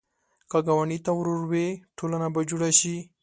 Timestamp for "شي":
2.79-2.95